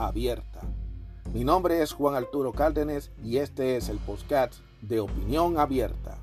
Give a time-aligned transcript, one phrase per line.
[0.00, 0.62] abierta.
[1.34, 6.18] Mi nombre es Juan Arturo Cárdenas y este es el podcast de Opinión Abierta.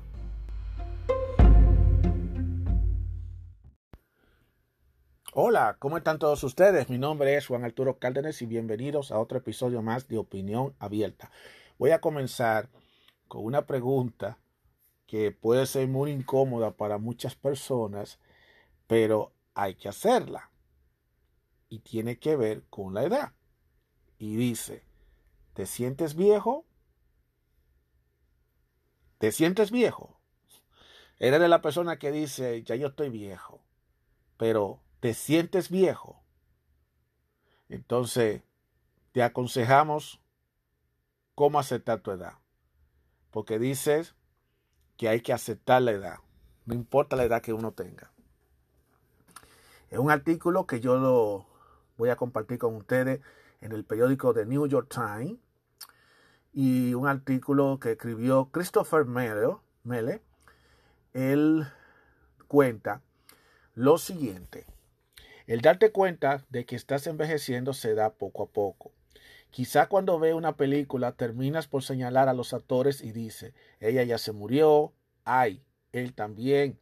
[5.32, 6.90] Hola, ¿cómo están todos ustedes?
[6.90, 11.30] Mi nombre es Juan Arturo Cárdenas y bienvenidos a otro episodio más de Opinión Abierta.
[11.78, 12.68] Voy a comenzar
[13.28, 14.38] con una pregunta
[15.06, 18.18] que puede ser muy incómoda para muchas personas,
[18.88, 20.50] pero hay que hacerla.
[21.68, 23.37] Y tiene que ver con la edad.
[24.18, 24.82] Y dice,
[25.54, 26.66] ¿te sientes viejo?
[29.18, 30.18] ¿Te sientes viejo?
[31.18, 33.60] Eres de la persona que dice, ya yo estoy viejo,
[34.36, 36.22] pero ¿te sientes viejo?
[37.68, 38.42] Entonces,
[39.12, 40.20] te aconsejamos
[41.34, 42.34] cómo aceptar tu edad.
[43.30, 44.14] Porque dices
[44.96, 46.18] que hay que aceptar la edad,
[46.66, 48.12] no importa la edad que uno tenga.
[49.90, 51.46] Es un artículo que yo lo
[51.96, 53.20] voy a compartir con ustedes
[53.60, 55.38] en el periódico The New York Times
[56.52, 60.22] y un artículo que escribió Christopher Mele.
[61.12, 61.66] Él
[62.46, 63.02] cuenta
[63.74, 64.66] lo siguiente.
[65.46, 68.92] El darte cuenta de que estás envejeciendo se da poco a poco.
[69.50, 74.18] Quizá cuando ve una película terminas por señalar a los actores y dice, ella ya
[74.18, 74.92] se murió,
[75.24, 76.78] ay, él también.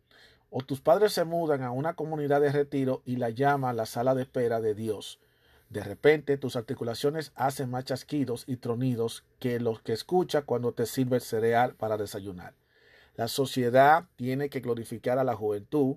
[0.50, 4.14] O tus padres se mudan a una comunidad de retiro y la llaman la sala
[4.14, 5.20] de espera de Dios.
[5.69, 10.87] De repente tus articulaciones hacen más chasquidos y tronidos que los que escucha cuando te
[10.87, 12.54] sirve el cereal para desayunar.
[13.16, 15.97] La sociedad tiene que glorificar a la juventud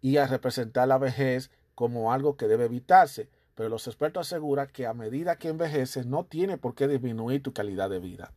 [0.00, 4.86] y a representar la vejez como algo que debe evitarse, pero los expertos aseguran que
[4.86, 8.32] a medida que envejeces no tiene por qué disminuir tu calidad de vida.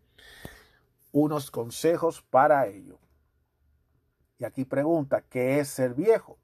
[1.12, 3.00] Unos consejos para ello.
[4.38, 6.38] Y aquí pregunta, ¿qué es ser viejo?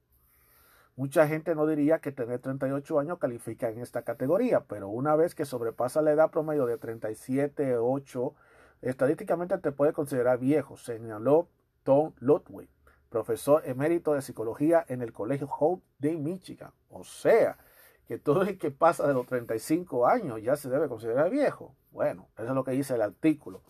[1.02, 5.34] Mucha gente no diría que tener 38 años califica en esta categoría, pero una vez
[5.34, 8.34] que sobrepasa la edad promedio de 37, 8,
[8.82, 11.48] estadísticamente te puede considerar viejo, señaló
[11.82, 12.68] Tom Ludwig,
[13.08, 16.70] profesor emérito de psicología en el Colegio Hope de Michigan.
[16.88, 17.58] O sea,
[18.06, 21.74] que todo el que pasa de los 35 años ya se debe considerar viejo.
[21.90, 23.64] Bueno, eso es lo que dice el artículo.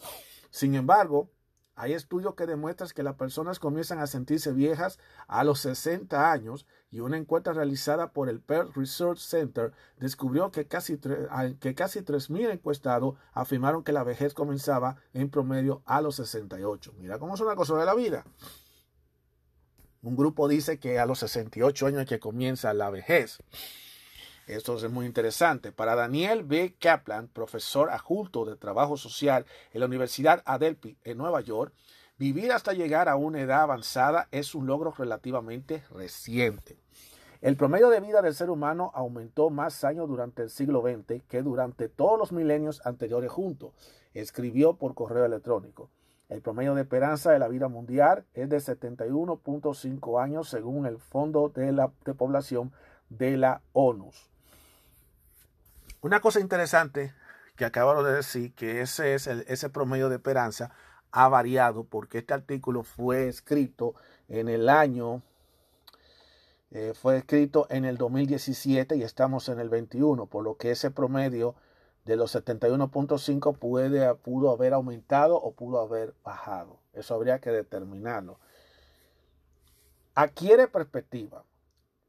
[0.50, 1.30] Sin embargo,
[1.74, 6.66] hay estudios que demuestran que las personas comienzan a sentirse viejas a los 60 años
[6.90, 12.50] y una encuesta realizada por el Pearl Research Center descubrió que casi, que casi 3.000
[12.50, 16.94] encuestados afirmaron que la vejez comenzaba en promedio a los 68.
[16.98, 18.24] Mira cómo es una cosa de la vida.
[20.02, 23.38] Un grupo dice que a los 68 años que comienza la vejez.
[24.46, 25.70] Esto es muy interesante.
[25.70, 26.74] Para Daniel B.
[26.80, 31.72] Kaplan, profesor adjunto de trabajo social en la Universidad Adelphi en Nueva York,
[32.18, 36.76] vivir hasta llegar a una edad avanzada es un logro relativamente reciente.
[37.40, 41.42] El promedio de vida del ser humano aumentó más años durante el siglo XX que
[41.42, 43.72] durante todos los milenios anteriores juntos,
[44.12, 45.90] escribió por correo electrónico.
[46.28, 51.48] El promedio de esperanza de la vida mundial es de 71.5 años según el Fondo
[51.48, 52.72] de, la, de Población
[53.08, 54.10] de la ONU.
[56.02, 57.14] Una cosa interesante
[57.54, 60.72] que acabo de decir, que ese, es ese promedio de esperanza
[61.12, 63.94] ha variado porque este artículo fue escrito
[64.28, 65.22] en el año,
[66.72, 70.90] eh, fue escrito en el 2017 y estamos en el 21, por lo que ese
[70.90, 71.54] promedio
[72.04, 76.80] de los 71.5 puede, pudo haber aumentado o pudo haber bajado.
[76.94, 78.40] Eso habría que determinarlo.
[80.16, 81.44] Adquiere perspectiva.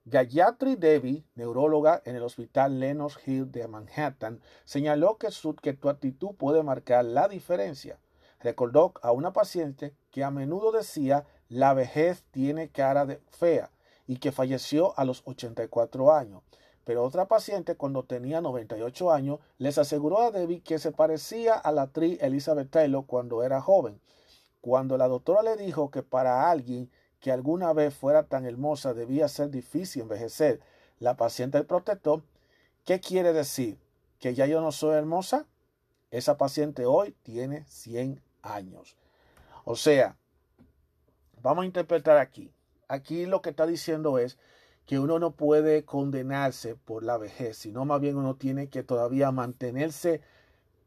[0.05, 6.35] Gayatri Devi, neuróloga en el Hospital Lenox Hill de Manhattan, señaló que, su, tu actitud
[6.35, 7.97] puede marcar la diferencia.
[8.41, 13.71] Recordó a una paciente que a menudo decía la vejez tiene cara de fea
[14.05, 16.43] y que falleció a los 84 años.
[16.83, 21.71] Pero otra paciente cuando tenía 98 años les aseguró a Debbie que se parecía a
[21.71, 24.01] la actriz Elizabeth Taylor cuando era joven.
[24.59, 26.91] Cuando la doctora le dijo que para alguien
[27.23, 30.59] que alguna vez fuera tan hermosa debía ser difícil envejecer.
[30.99, 32.21] La paciente protestó.
[32.83, 33.79] ¿Qué quiere decir?
[34.19, 35.45] ¿Que ya yo no soy hermosa?
[36.11, 38.97] Esa paciente hoy tiene 100 años.
[39.63, 40.17] O sea,
[41.41, 42.51] vamos a interpretar aquí.
[42.89, 44.37] Aquí lo que está diciendo es
[44.85, 49.31] que uno no puede condenarse por la vejez, sino más bien uno tiene que todavía
[49.31, 50.19] mantenerse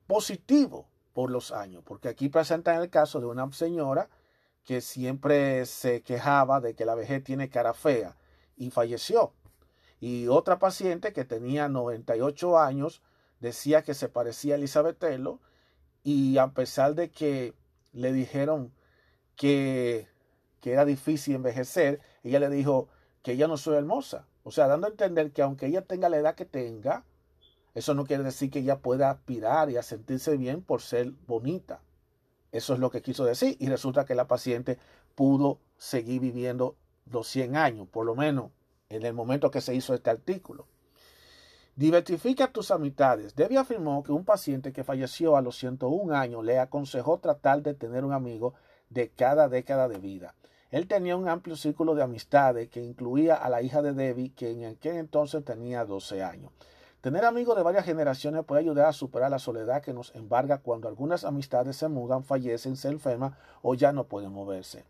[0.07, 4.11] positivo por los años, porque aquí presentan el caso de una señora
[4.67, 8.17] que siempre se quejaba de que la vejez tiene cara fea
[8.57, 9.33] y falleció.
[10.01, 13.01] Y otra paciente que tenía 98 años
[13.41, 15.39] decía que se parecía a Elizabeth Taylor
[16.03, 17.55] y a pesar de que
[17.93, 18.73] le dijeron
[19.37, 20.09] que,
[20.61, 22.89] que era difícil envejecer, ella le dijo
[23.23, 24.27] que ella no soy hermosa.
[24.43, 27.05] O sea, dando a entender que aunque ella tenga la edad que tenga,
[27.75, 31.81] eso no quiere decir que ella pueda aspirar y a sentirse bien por ser bonita.
[32.53, 33.57] Eso es lo que quiso decir.
[33.61, 34.79] Y resulta que la paciente
[35.15, 36.77] pudo seguir viviendo
[37.11, 38.51] los 100 años, por lo menos
[38.89, 40.67] en el momento que se hizo este artículo.
[41.75, 43.35] Diversifica tus amistades.
[43.35, 47.75] Debbie afirmó que un paciente que falleció a los 101 años le aconsejó tratar de
[47.75, 48.55] tener un amigo
[48.89, 50.35] de cada década de vida.
[50.71, 54.51] Él tenía un amplio círculo de amistades que incluía a la hija de Debbie, que
[54.51, 56.51] en aquel entonces tenía 12 años.
[57.07, 60.89] Tener amigos de varias generaciones puede ayudar a superar la soledad que nos embarga cuando
[60.89, 64.85] algunas amistades se mudan, fallecen, se enferman o ya no pueden moverse.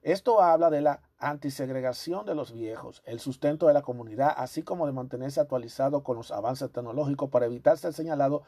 [0.00, 4.86] Esto habla de la antisegregación de los viejos, el sustento de la comunidad, así como
[4.86, 8.44] de mantenerse actualizado con los avances tecnológicos para evitar ser señalado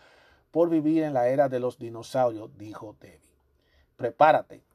[0.52, 3.20] por vivir en la era de los dinosaurios, dijo Debbie.
[3.96, 4.67] Prepárate.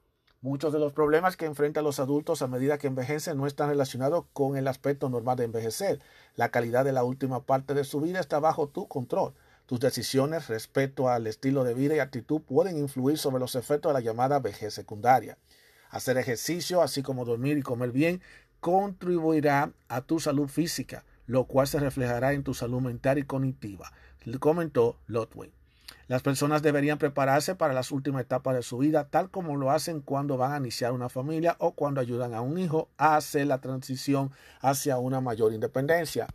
[0.44, 4.26] Muchos de los problemas que enfrentan los adultos a medida que envejecen no están relacionados
[4.34, 6.00] con el aspecto normal de envejecer.
[6.36, 9.32] La calidad de la última parte de su vida está bajo tu control.
[9.64, 13.94] Tus decisiones respecto al estilo de vida y actitud pueden influir sobre los efectos de
[13.94, 15.38] la llamada vejez secundaria.
[15.88, 18.20] Hacer ejercicio, así como dormir y comer bien,
[18.60, 23.94] contribuirá a tu salud física, lo cual se reflejará en tu salud mental y cognitiva,
[24.40, 25.54] comentó Lotway.
[26.06, 30.00] Las personas deberían prepararse para las últimas etapas de su vida, tal como lo hacen
[30.00, 33.60] cuando van a iniciar una familia o cuando ayudan a un hijo a hacer la
[33.60, 34.30] transición
[34.60, 36.26] hacia una mayor independencia.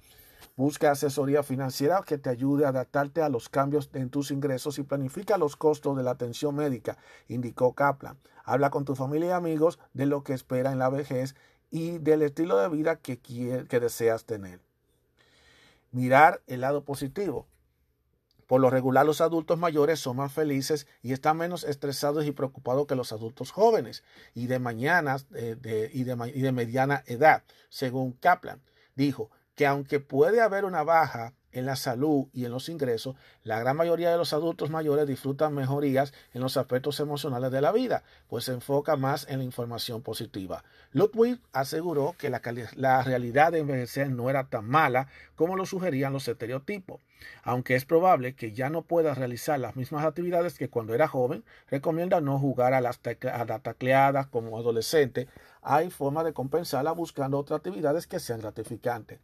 [0.55, 4.83] Busca asesoría financiera que te ayude a adaptarte a los cambios en tus ingresos y
[4.83, 8.17] planifica los costos de la atención médica, indicó Kaplan.
[8.43, 11.35] Habla con tu familia y amigos de lo que espera en la vejez
[11.69, 14.59] y del estilo de vida que, que deseas tener.
[15.91, 17.45] Mirar el lado positivo.
[18.49, 22.87] Por lo regular los adultos mayores son más felices y están menos estresados y preocupados
[22.87, 24.03] que los adultos jóvenes
[24.33, 25.55] y de mañanas eh,
[25.93, 28.63] y, de, y de mediana edad, según Kaplan.
[28.95, 33.59] Dijo, que aunque puede haber una baja en la salud y en los ingresos, la
[33.59, 38.03] gran mayoría de los adultos mayores disfrutan mejorías en los aspectos emocionales de la vida,
[38.27, 40.63] pues se enfoca más en la información positiva.
[40.91, 42.41] Ludwig aseguró que la,
[42.75, 47.01] la, realidad de envejecer no era tan mala como lo sugerían los estereotipos.
[47.43, 51.43] Aunque es probable que ya no pueda realizar las mismas actividades que cuando era joven,
[51.69, 55.27] recomienda no jugar a las, tacleadas como adolescente.
[55.61, 59.19] Hay forma de compensarla buscando otras actividades que sean gratificantes.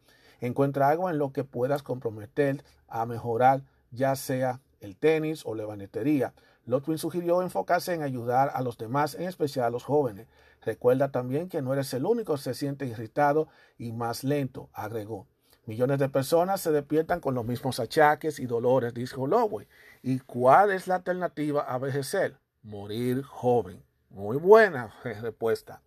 [0.45, 5.65] Encuentra algo en lo que puedas comprometer a mejorar, ya sea el tenis o la
[5.65, 6.33] banetería.
[6.65, 10.27] Lotwin sugirió enfocarse en ayudar a los demás, en especial a los jóvenes.
[10.61, 13.47] Recuerda también que no eres el único que se siente irritado
[13.77, 15.27] y más lento, agregó.
[15.65, 19.67] Millones de personas se despiertan con los mismos achaques y dolores, dijo Lowey.
[20.03, 22.37] ¿Y cuál es la alternativa a envejecer?
[22.61, 23.81] Morir joven.
[24.11, 25.81] Muy buena respuesta.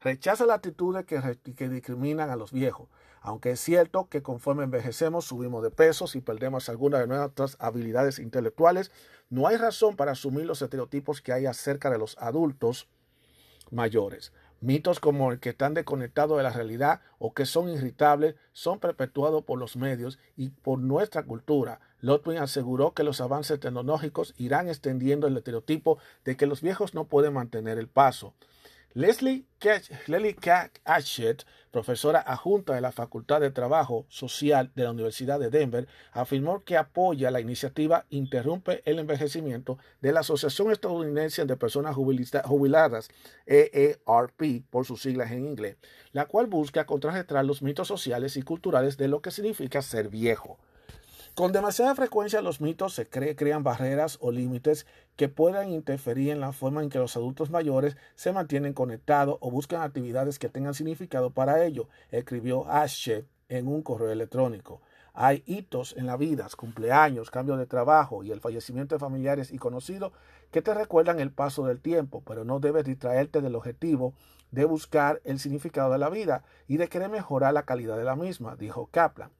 [0.00, 2.88] Rechaza la actitud que, que discriminan a los viejos.
[3.26, 8.20] Aunque es cierto que conforme envejecemos subimos de pesos y perdemos algunas de nuestras habilidades
[8.20, 8.92] intelectuales,
[9.30, 12.86] no hay razón para asumir los estereotipos que hay acerca de los adultos
[13.72, 14.32] mayores.
[14.60, 19.42] Mitos como el que están desconectados de la realidad o que son irritables son perpetuados
[19.42, 21.80] por los medios y por nuestra cultura.
[22.00, 27.06] Lotwin aseguró que los avances tecnológicos irán extendiendo el estereotipo de que los viejos no
[27.06, 28.34] pueden mantener el paso.
[28.96, 29.44] Leslie
[30.40, 36.64] Catchett, profesora adjunta de la Facultad de Trabajo Social de la Universidad de Denver, afirmó
[36.64, 43.10] que apoya la iniciativa Interrumpe el Envejecimiento de la Asociación Estadounidense de Personas Jubiladas,
[43.44, 45.76] EERP por sus siglas en inglés,
[46.12, 50.58] la cual busca contrarrestar los mitos sociales y culturales de lo que significa ser viejo.
[51.36, 56.52] Con demasiada frecuencia los mitos se crean barreras o límites que puedan interferir en la
[56.52, 61.28] forma en que los adultos mayores se mantienen conectados o buscan actividades que tengan significado
[61.28, 64.80] para ello, escribió Ashe en un correo electrónico.
[65.12, 69.58] Hay hitos en la vida, cumpleaños, cambio de trabajo y el fallecimiento de familiares y
[69.58, 70.12] conocidos
[70.50, 74.14] que te recuerdan el paso del tiempo, pero no debes distraerte del objetivo
[74.52, 78.16] de buscar el significado de la vida y de querer mejorar la calidad de la
[78.16, 79.32] misma, dijo Kaplan.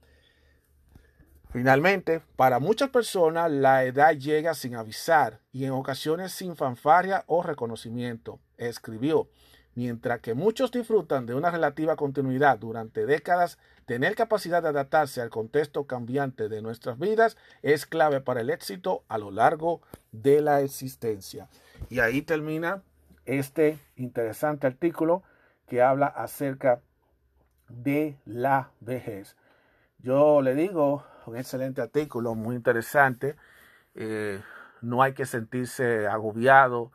[1.57, 7.43] Finalmente, para muchas personas la edad llega sin avisar y en ocasiones sin fanfarria o
[7.43, 9.31] reconocimiento, escribió.
[9.75, 15.31] Mientras que muchos disfrutan de una relativa continuidad durante décadas, tener capacidad de adaptarse al
[15.31, 19.81] contexto cambiante de nuestras vidas es clave para el éxito a lo largo
[20.13, 21.49] de la existencia.
[21.89, 22.83] Y ahí termina
[23.25, 25.23] este interesante artículo
[25.67, 26.83] que habla acerca
[27.71, 29.37] de la vejez.
[30.01, 33.37] Yo le digo, un excelente artículo, muy interesante.
[33.95, 34.41] Eh,
[34.83, 36.93] no hay que sentirse agobiado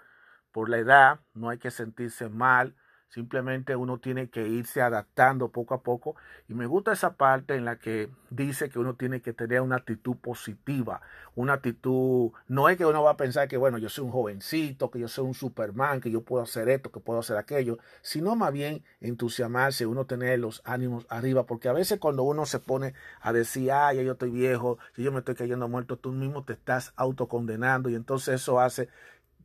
[0.51, 2.75] por la edad, no hay que sentirse mal,
[3.11, 6.15] Simplemente uno tiene que irse adaptando poco a poco.
[6.47, 9.75] Y me gusta esa parte en la que dice que uno tiene que tener una
[9.75, 11.01] actitud positiva.
[11.35, 14.89] Una actitud, no es que uno va a pensar que, bueno, yo soy un jovencito,
[14.89, 18.37] que yo soy un Superman, que yo puedo hacer esto, que puedo hacer aquello, sino
[18.37, 21.45] más bien entusiasmarse, uno tener los ánimos arriba.
[21.45, 25.11] Porque a veces cuando uno se pone a decir, ay, ya yo estoy viejo, yo
[25.11, 28.87] me estoy cayendo muerto, tú mismo te estás autocondenando y entonces eso hace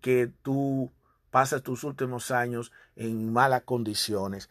[0.01, 0.93] que tú
[1.37, 4.49] pasas tus últimos años en malas condiciones.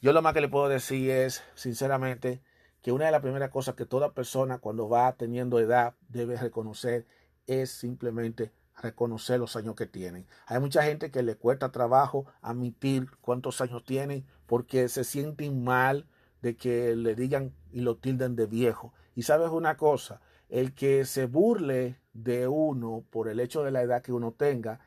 [0.00, 2.40] Yo lo más que le puedo decir es, sinceramente,
[2.80, 7.04] que una de las primeras cosas que toda persona cuando va teniendo edad debe reconocer
[7.46, 10.26] es simplemente reconocer los años que tienen.
[10.46, 16.06] Hay mucha gente que le cuesta trabajo admitir cuántos años tienen porque se sienten mal
[16.40, 18.94] de que le digan y lo tilden de viejo.
[19.14, 23.82] Y sabes una cosa, el que se burle de uno por el hecho de la
[23.82, 24.80] edad que uno tenga,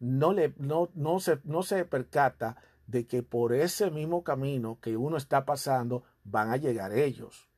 [0.00, 4.96] no, le, no, no, se, no se percata de que por ese mismo camino que
[4.96, 7.48] uno está pasando van a llegar ellos.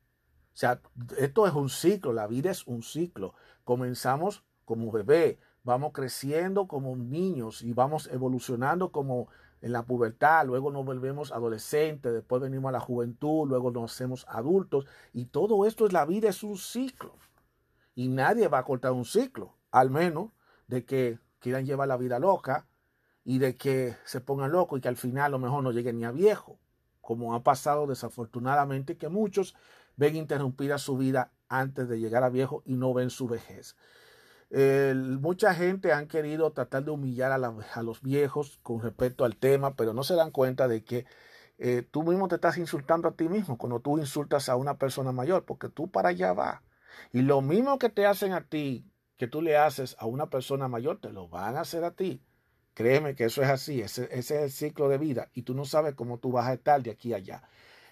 [0.53, 0.81] O sea,
[1.17, 3.33] esto es un ciclo, la vida es un ciclo.
[3.63, 9.29] Comenzamos como bebé, vamos creciendo como niños y vamos evolucionando como
[9.61, 14.25] en la pubertad, luego nos volvemos adolescentes, después venimos a la juventud, luego nos hacemos
[14.27, 17.15] adultos y todo esto es la vida, es un ciclo.
[17.93, 20.31] Y nadie va a cortar un ciclo, al menos
[20.67, 22.67] de que quieran llevar la vida loca
[23.25, 25.97] y de que se pongan locos y que al final a lo mejor no lleguen
[25.97, 26.57] ni a viejo,
[27.01, 29.55] como ha pasado desafortunadamente que muchos
[29.97, 33.75] ven interrumpida su vida antes de llegar a viejo y no ven su vejez.
[35.19, 39.93] mucha gente han querido tratar de humillar a, los viejos con respecto al tema, pero
[39.93, 41.05] no se dan cuenta de que
[41.57, 45.11] eh, tú mismo te estás insultando a ti mismo cuando tú insultas a una persona
[45.11, 46.61] mayor, porque tú para allá vas.
[47.13, 48.90] Y lo mismo que te hacen a ti
[49.21, 52.23] que tú le haces a una persona mayor, te lo van a hacer a ti.
[52.73, 55.93] Créeme que eso es así, ese, es el ciclo de vida y tú no sabes
[55.93, 57.43] cómo tú vas a estar de aquí a allá.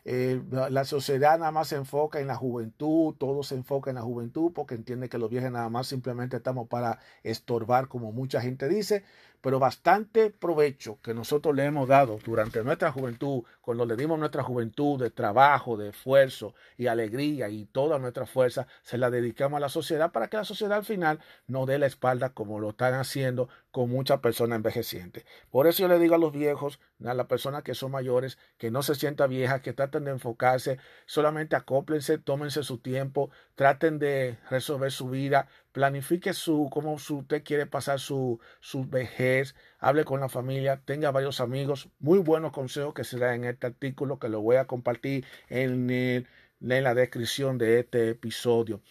[0.06, 4.02] Eh, la sociedad nada más se enfoca en la juventud, todo se enfoca en la
[4.02, 8.68] juventud porque entiende que los viejos nada más simplemente estamos para estorbar, como mucha gente
[8.68, 9.04] dice,
[9.42, 14.44] pero bastante provecho que nosotros le hemos dado durante nuestra juventud, cuando le dimos nuestra
[14.44, 19.62] juventud de trabajo, de esfuerzo y alegría y toda nuestra fuerza, se la dedicamos a
[19.62, 22.96] la sociedad para que la sociedad al final no dé la espalda como lo están
[22.96, 25.26] haciendo con muchas personas envejecientes.
[25.52, 28.72] Por eso yo le digo a los viejos, a las personas que son mayores, que
[28.72, 34.38] no se sientan viejas, que traten de enfocarse, solamente acóplense, tómense su tiempo, traten de
[34.50, 40.30] resolver su vida, planifique su, cómo usted quiere pasar su, su vejez, hable con la
[40.30, 44.42] familia, tenga varios amigos, muy buenos consejos que se dan en este artículo que lo
[44.42, 46.26] voy a compartir en, en
[46.60, 48.82] la descripción de este episodio.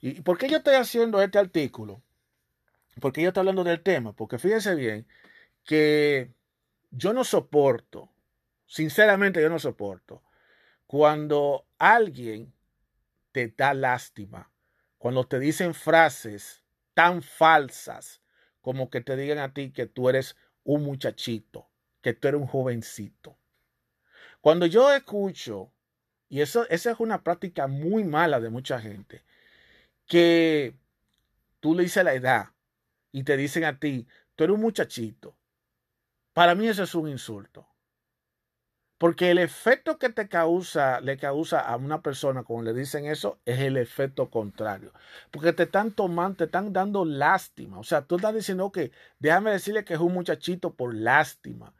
[0.00, 2.02] ¿Y por qué yo estoy haciendo este artículo?
[3.00, 5.06] Porque yo estoy hablando del tema, porque fíjense bien
[5.64, 6.32] que
[6.90, 8.10] yo no soporto,
[8.66, 10.22] sinceramente yo no soporto,
[10.86, 12.52] cuando alguien
[13.32, 14.51] te da lástima,
[15.02, 16.62] cuando te dicen frases
[16.94, 18.22] tan falsas
[18.60, 21.68] como que te digan a ti que tú eres un muchachito,
[22.02, 23.36] que tú eres un jovencito.
[24.40, 25.72] Cuando yo escucho,
[26.28, 29.24] y eso, esa es una práctica muy mala de mucha gente,
[30.06, 30.76] que
[31.58, 32.50] tú le dices la edad
[33.10, 34.06] y te dicen a ti,
[34.36, 35.36] tú eres un muchachito.
[36.32, 37.66] Para mí eso es un insulto.
[39.02, 43.40] Porque el efecto que te causa, le causa a una persona cuando le dicen eso,
[43.44, 44.92] es el efecto contrario.
[45.32, 47.80] Porque te están tomando, te están dando lástima.
[47.80, 51.74] O sea, tú estás diciendo que déjame decirle que es un muchachito por lástima.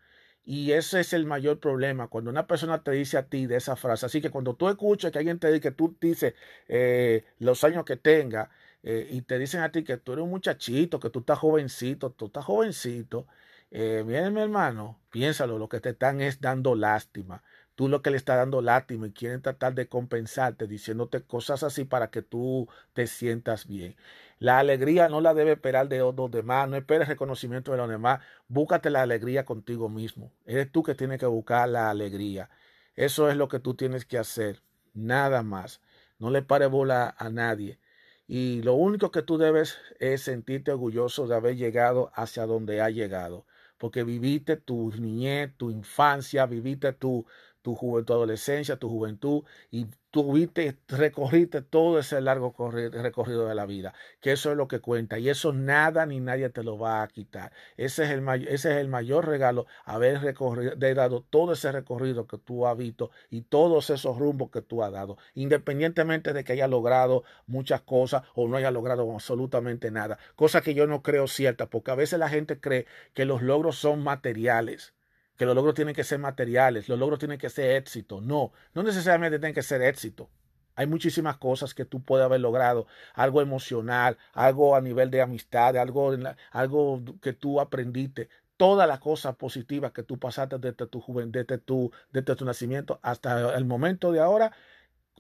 [0.45, 3.77] Y ese es el mayor problema, cuando una persona te dice a ti de esa
[3.77, 4.05] frase.
[4.07, 6.35] Así que cuando tú escuchas que alguien te dice que tú dices
[6.67, 8.51] eh, los años que tenga
[8.83, 12.11] eh, y te dicen a ti que tú eres un muchachito, que tú estás jovencito,
[12.11, 13.29] tú estás jovencito,
[13.75, 17.43] eh, mi hermano, piénsalo, lo que te están es dando lástima.
[17.75, 21.85] Tú lo que le estás dando lástima y quieren tratar de compensarte diciéndote cosas así
[21.87, 23.97] para que tú te sientas bien.
[24.39, 28.21] La alegría no la debe esperar de los demás, no esperes reconocimiento de los demás.
[28.47, 30.33] Búscate la alegría contigo mismo.
[30.45, 32.51] Eres tú que tienes que buscar la alegría.
[32.95, 34.61] Eso es lo que tú tienes que hacer.
[34.93, 35.81] Nada más.
[36.19, 37.79] No le pare bola a nadie.
[38.27, 42.91] Y lo único que tú debes es sentirte orgulloso de haber llegado hacia donde ha
[42.91, 43.47] llegado
[43.83, 47.27] porque viviste tu niñez, tu infancia, viviste tu,
[47.63, 53.95] tu juventud, adolescencia, tu juventud, y tuviste, recorriste todo ese largo recorrido de la vida,
[54.21, 57.09] que eso es lo que cuenta, y eso nada ni nadie te lo va a
[57.09, 57.51] quitar.
[57.79, 62.37] Ese es el, ese es el mayor regalo, haber recorrido, dado todo ese recorrido que
[62.37, 66.69] tú has visto y todos esos rumbos que tú has dado, independientemente de que haya
[66.69, 71.71] logrado muchas cosas o no haya logrado absolutamente nada, cosa que yo no creo cierta,
[71.71, 74.93] porque a veces la gente cree que los logros son materiales
[75.37, 78.21] que los logros tienen que ser materiales, los logros tienen que ser éxito.
[78.21, 80.31] No, no necesariamente tienen que ser éxito.
[80.75, 85.77] Hay muchísimas cosas que tú puedes haber logrado, algo emocional, algo a nivel de amistad,
[85.77, 86.15] algo,
[86.51, 91.59] algo que tú aprendiste, todas las cosas positivas que tú pasaste desde tu juventud, desde
[91.59, 94.53] tu, desde tu nacimiento hasta el momento de ahora,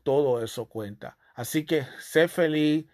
[0.03, 1.19] todo eso cuenta.
[1.35, 2.87] Así que sé feliz,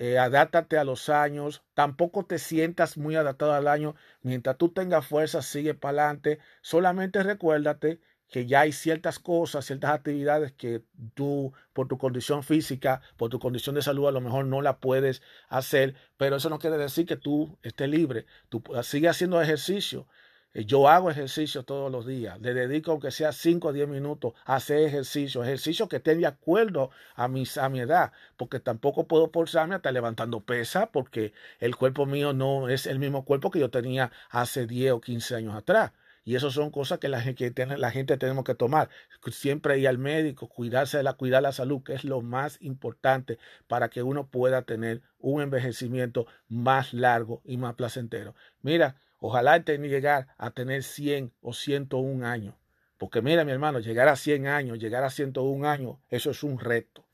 [0.00, 5.06] eh, adáptate a los años, tampoco te sientas muy adaptado al año, mientras tú tengas
[5.06, 11.52] fuerza, sigue para adelante, solamente recuérdate que ya hay ciertas cosas, ciertas actividades que tú,
[11.74, 15.20] por tu condición física, por tu condición de salud, a lo mejor no la puedes
[15.50, 18.24] hacer, pero eso no quiere decir que tú estés libre.
[18.48, 20.06] Tú sigue haciendo ejercicio,
[20.54, 24.56] yo hago ejercicio todos los días, le dedico aunque sea 5 o 10 minutos a
[24.56, 29.30] hacer ejercicio, ejercicio que esté de acuerdo a mi, a mi edad, porque tampoco puedo
[29.30, 33.60] forzarme a estar levantando pesa, porque el cuerpo mío no es el mismo cuerpo que
[33.60, 35.92] yo tenía hace 10 o 15 años atrás.
[36.24, 38.90] Y eso son cosas que la, que la gente tenemos que tomar.
[39.30, 43.38] Siempre ir al médico, cuidarse de la, cuidar la salud, que es lo más importante
[43.66, 48.34] para que uno pueda tener un envejecimiento más largo y más placentero.
[48.62, 52.54] Mira, Ojalá llegar a tener 100 o 101 años.
[52.96, 56.58] Porque mira, mi hermano, llegar a 100 años, llegar a 101 años, eso es un
[56.58, 57.06] reto.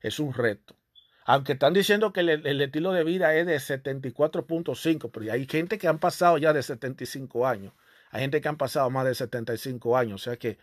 [0.00, 0.76] Es un reto.
[1.24, 5.88] Aunque están diciendo que el, estilo de vida es de 74.5, pero hay gente que
[5.88, 7.72] han pasado ya de 75 años.
[8.10, 10.20] Hay gente que han pasado más de 75 años.
[10.20, 10.58] O sea que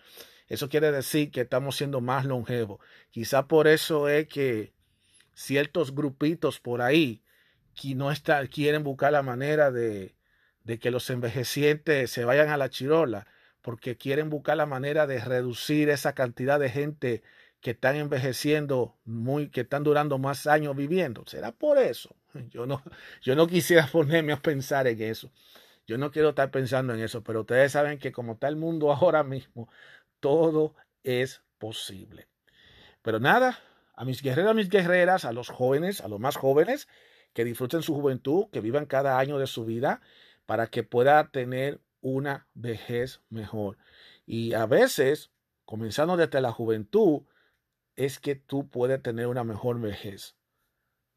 [0.48, 2.80] eso quiere decir que estamos siendo más longevos.
[3.10, 4.74] Quizá por eso es que
[5.34, 7.24] ciertos grupitos por ahí
[7.74, 10.14] que no está, quieren buscar la manera de,
[10.64, 13.28] de que los envejecientes se vayan a la chirola,
[13.62, 17.24] porque quieren buscar la manera de reducir esa cantidad de gente
[17.62, 21.24] que están envejeciendo muy, que están durando más años viviendo.
[21.28, 22.16] ¿Será por eso?
[22.50, 22.82] Yo no,
[23.22, 25.32] yo no quisiera ponerme a pensar en eso.
[25.86, 28.92] Yo no quiero estar pensando en eso, pero ustedes saben que como está el mundo
[28.94, 29.70] ahora mismo,
[30.20, 32.28] todo es posible.
[33.02, 33.60] Pero nada,
[33.96, 36.88] a mis guerreros, a mis guerreras, a los jóvenes, a los más jóvenes,
[37.34, 40.02] que disfruten su juventud, que vivan cada año de su vida
[40.52, 43.78] para que pueda tener una vejez mejor.
[44.26, 45.32] Y a veces,
[45.64, 47.22] comenzando desde la juventud,
[47.96, 50.36] es que tú puedes tener una mejor vejez.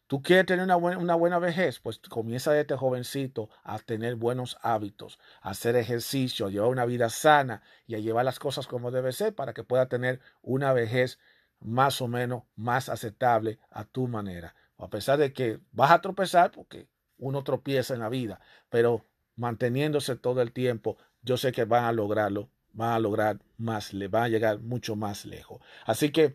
[0.07, 1.81] ¿Tú quieres tener una buena, una buena vejez?
[1.81, 7.11] Pues comienza desde jovencito a tener buenos hábitos, a hacer ejercicio, a llevar una vida
[7.11, 11.18] sana y a llevar las cosas como debe ser para que pueda tener una vejez
[11.59, 14.55] más o menos más aceptable a tu manera.
[14.79, 16.87] A pesar de que vas a tropezar porque
[17.18, 19.05] uno tropieza en la vida, pero
[19.37, 24.09] manteniéndose todo el tiempo, yo sé que van a lograrlo, van a lograr más, le
[24.09, 25.61] van a llegar mucho más lejos.
[25.87, 26.35] Así que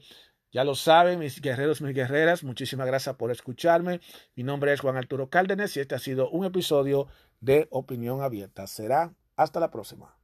[0.51, 4.01] ya lo saben, mis guerreros, mis guerreras, muchísimas gracias por escucharme.
[4.35, 7.07] Mi nombre es Juan Arturo Cárdenas y este ha sido un episodio
[7.39, 8.65] de Opinión Abierta.
[8.65, 10.15] Será hasta la próxima.